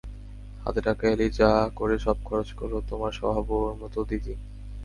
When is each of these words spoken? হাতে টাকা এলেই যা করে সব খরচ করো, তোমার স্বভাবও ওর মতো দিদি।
হাতে 0.63 0.81
টাকা 0.87 1.03
এলেই 1.07 1.31
যা 1.39 1.49
করে 1.75 1.95
সব 1.99 2.17
খরচ 2.23 2.49
করো, 2.53 2.77
তোমার 2.89 3.11
স্বভাবও 3.11 3.57
ওর 3.61 3.73
মতো 3.81 3.99
দিদি। 4.09 4.33